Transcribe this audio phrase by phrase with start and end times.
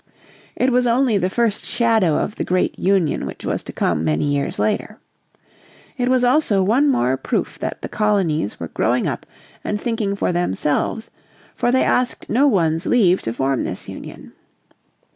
[0.55, 4.25] It was only the first shadow of the great Union which was to come many
[4.25, 4.97] years later.
[5.95, 9.27] It was also one more proof that the colonies were growing up
[9.63, 11.11] and thinking for themselves
[11.53, 14.31] for they asked no one's leave to form this union.